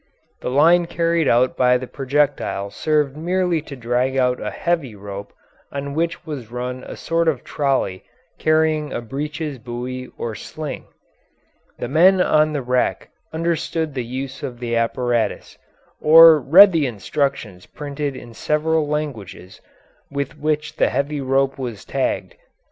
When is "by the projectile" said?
1.55-2.71